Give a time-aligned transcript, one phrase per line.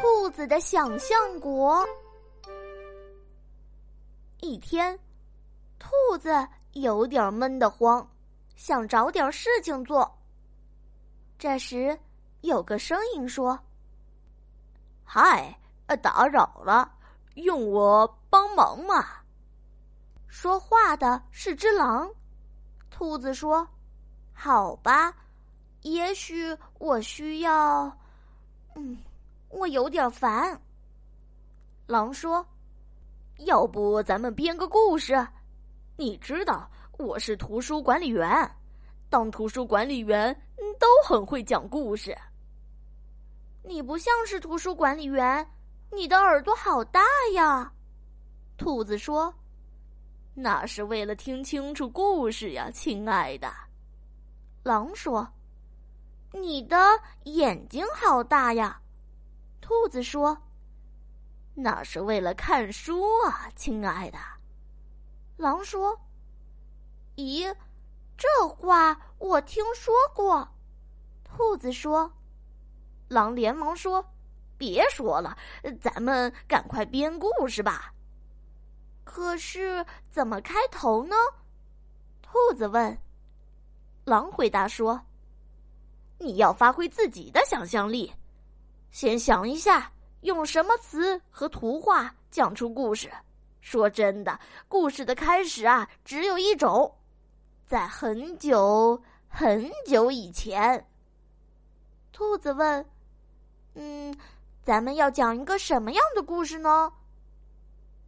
[0.00, 1.86] 兔子的想象国。
[4.40, 4.98] 一天，
[5.78, 6.30] 兔子
[6.72, 8.08] 有点闷得慌，
[8.56, 10.10] 想找点事情做。
[11.38, 11.98] 这时，
[12.40, 13.58] 有个声音说
[15.04, 15.54] ：“嗨，
[16.00, 16.90] 打扰了，
[17.34, 19.04] 用我帮忙吗？”
[20.28, 22.10] 说话的是只狼。
[22.90, 23.68] 兔子说
[24.32, 25.14] ：“好吧，
[25.82, 27.94] 也许我需要……
[28.74, 28.96] 嗯。”
[29.50, 30.58] 我有点烦。
[31.86, 32.46] 狼说
[33.46, 35.26] ：“要不咱们编个故事？
[35.96, 38.50] 你知道我是图书管理员，
[39.10, 40.34] 当图书管理员
[40.78, 42.16] 都很会讲故事。”
[43.62, 45.46] 你不像是图书管理员，
[45.92, 47.02] 你的耳朵好大
[47.34, 47.70] 呀。
[48.56, 49.34] 兔子说
[50.32, 53.52] ：“那是为了听清楚故事呀，亲爱的。”
[54.62, 55.28] 狼说
[56.32, 56.78] ：“你的
[57.24, 58.80] 眼睛好大呀。”
[59.70, 60.36] 兔子说
[61.54, 64.18] ：“那是为了看书啊，亲爱的。”
[65.38, 65.96] 狼说
[67.14, 67.54] ：“咦，
[68.16, 70.48] 这话我听说过。”
[71.22, 72.12] 兔子说
[73.06, 74.04] ：“狼连忙说，
[74.58, 75.38] 别说了，
[75.80, 77.94] 咱们赶快编故事吧。”
[79.06, 81.14] 可是怎么开头呢？
[82.22, 82.98] 兔子问。
[84.04, 85.00] 狼回答说
[86.18, 88.12] ：“你要发挥自己的想象力。”
[88.90, 89.90] 先想一下，
[90.22, 93.10] 用什么词和图画讲出故事？
[93.60, 94.38] 说真的，
[94.68, 96.92] 故事的开始啊，只有一种，
[97.66, 100.86] 在很久很久以前。
[102.10, 102.84] 兔子问
[103.74, 104.16] ：“嗯，
[104.62, 106.92] 咱们要讲一个什么样的故事呢？”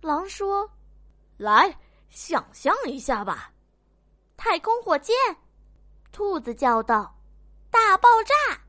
[0.00, 0.68] 狼说
[1.36, 3.52] ：“来，想象一下吧。”
[4.36, 5.14] 太空火箭，
[6.10, 7.14] 兔子叫道
[7.70, 8.60] ：“大爆炸！”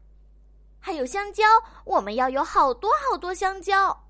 [0.86, 1.46] 还有香蕉，
[1.86, 4.04] 我们要有好多好多香蕉。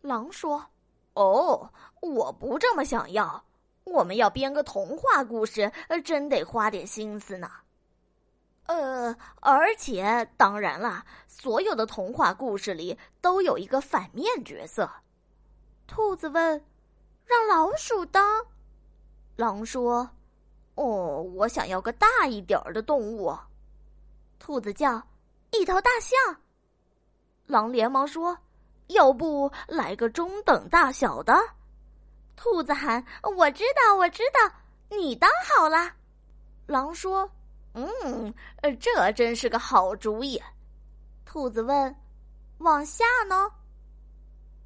[0.00, 0.70] 狼说
[1.12, 3.44] ：“哦，我不这么想要。
[3.84, 5.70] 我们要编个童话故事，
[6.02, 7.50] 真得花点心思呢。
[8.64, 14.90] 呃，而且当然了，所有的童话故事里都有一个反面角色。”
[15.86, 16.64] 兔子问
[17.28, 18.46] ：“让老鼠当？”
[19.36, 20.08] 狼说
[20.76, 23.36] ：“哦，我想要个大一点儿的动物。”
[24.40, 25.02] 兔子叫。
[25.58, 26.36] 一头大象，
[27.46, 28.36] 狼连忙说
[28.88, 31.34] ：“要不来个中等大小的？”
[32.36, 33.04] 兔子喊
[33.36, 34.54] ：“我知道，我知道，
[34.96, 35.92] 你当好了。”
[36.66, 37.30] 狼说
[37.74, 38.34] ：“嗯，
[38.80, 40.42] 这真是个好主意。”
[41.24, 41.94] 兔子问
[42.58, 43.48] ：“往下呢？”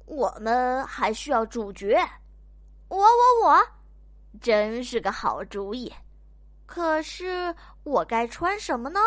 [0.07, 1.95] 我们还需要主角。
[2.87, 3.67] 我我我，
[4.41, 5.93] 真是个好主意。
[6.65, 8.99] 可是我该穿什么呢？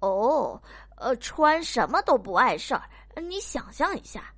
[0.00, 0.60] 哦，
[0.96, 2.82] 呃，穿什么都不碍事儿。
[3.16, 4.32] 你想象一下，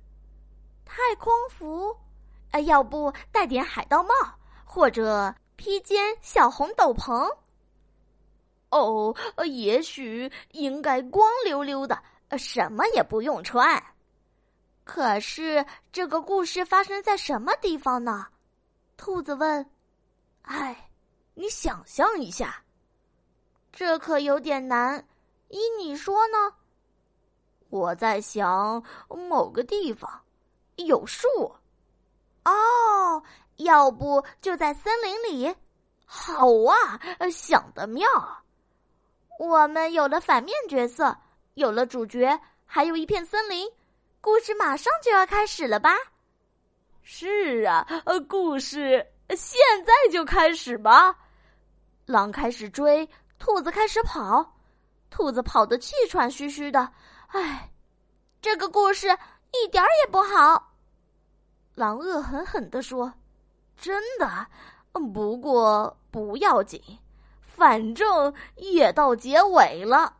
[0.85, 1.95] 太空服，
[2.51, 4.09] 呃，要不戴点海盗帽，
[4.63, 7.29] 或者披肩小红斗篷。
[8.69, 9.13] 哦，
[9.45, 12.01] 也许应该光溜溜的，
[12.37, 13.83] 什么也不用穿。
[14.83, 18.27] 可是这个故事发生在什么地方呢？
[18.95, 19.69] 兔子问。
[20.43, 20.89] 哎，
[21.33, 22.63] 你想象一下，
[23.71, 25.05] 这可有点难。
[25.49, 26.53] 依你说呢？
[27.69, 30.09] 我在想某个地方
[30.77, 31.27] 有树。
[32.45, 33.23] 哦，
[33.57, 35.55] 要不就在森林里？
[36.05, 36.99] 好啊，
[37.31, 38.07] 想得妙！
[39.37, 41.15] 我们有了反面角色，
[41.53, 43.71] 有了主角，还有一片森林，
[44.19, 45.91] 故事马上就要开始了吧？
[47.03, 51.15] 是啊，呃，故事现在就开始吧！
[52.05, 54.58] 狼开始追，兔子开始跑。
[55.09, 56.91] 兔子跑得气喘吁吁的，
[57.27, 57.71] 唉，
[58.41, 59.07] 这个故事
[59.51, 60.73] 一点儿也不好。
[61.75, 63.13] 狼恶狠狠地说
[63.75, 64.47] ：“真的，
[64.91, 66.81] 不过不要紧，
[67.41, 70.15] 反正也到结尾了。”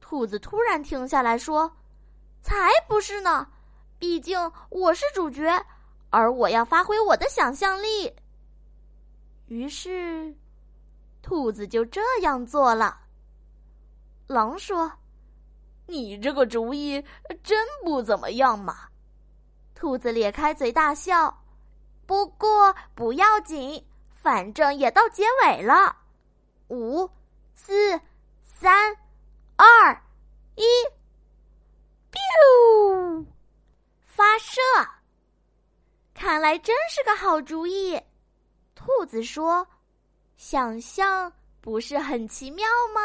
[0.00, 1.70] 兔子突然停下来说
[2.42, 3.46] ：“才不是呢！
[3.98, 5.64] 毕竟我是主角，
[6.10, 8.12] 而我要发挥我的想象力。”
[9.46, 10.34] 于是，
[11.22, 12.98] 兔子就这样做了。
[14.32, 14.90] 狼说
[15.86, 17.04] ：“你这个主意
[17.44, 18.88] 真不怎么样嘛！”
[19.74, 21.38] 兔子咧开嘴大笑。
[22.06, 25.96] 不过不要紧，反正也到结尾了。
[26.68, 27.08] 五、
[27.54, 28.00] 四、
[28.42, 28.96] 三、
[29.56, 30.02] 二、
[30.56, 30.64] 一
[32.10, 33.24] ，biu！
[34.04, 34.60] 发射！
[36.14, 38.00] 看来真是个好主意。
[38.74, 39.66] 兔子说
[40.36, 43.00] ：“想象不是很奇妙吗？”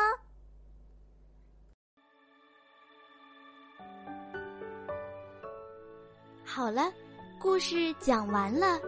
[6.58, 6.92] 好了，
[7.40, 8.82] 故事讲完了，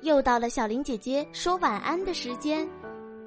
[0.00, 2.66] 又到了小林姐姐说晚安的时间，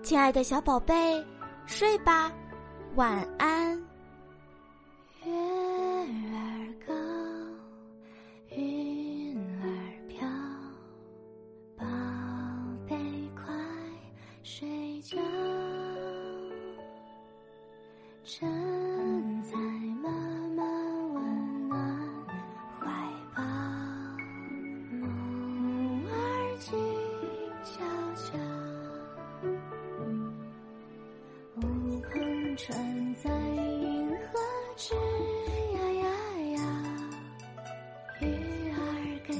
[0.01, 1.23] 亲爱的小宝贝，
[1.67, 2.33] 睡吧，
[2.95, 3.77] 晚安。
[5.23, 6.93] 月儿高，
[8.55, 9.67] 云儿
[10.07, 10.27] 飘，
[11.77, 11.85] 宝
[12.89, 12.95] 贝
[13.35, 13.53] 快
[14.41, 15.19] 睡觉。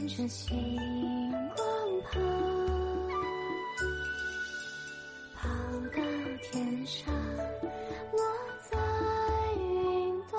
[0.08, 1.66] 着星光
[2.04, 2.20] 跑
[5.34, 5.48] 跑
[5.96, 6.02] 到
[6.42, 7.14] 天上
[8.12, 8.20] 落
[8.62, 8.78] 在
[9.58, 10.38] 云朵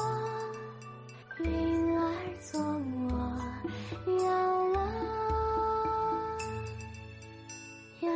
[1.44, 2.02] 云儿
[2.40, 3.10] 做我
[4.22, 4.24] 摇
[4.74, 4.78] 啊
[8.02, 8.10] 摇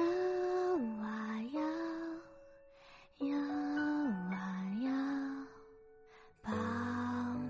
[1.00, 1.06] 啊
[1.54, 1.60] 摇
[3.26, 3.32] 摇
[4.30, 4.36] 啊
[4.84, 4.86] 摇
[6.42, 6.52] 宝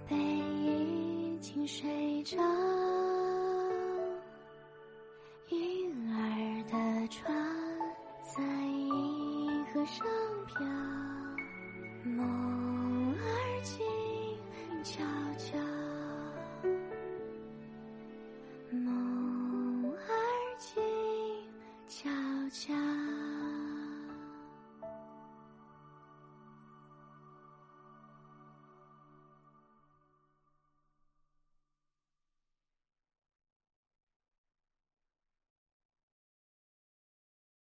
[0.08, 2.38] 贝已经睡着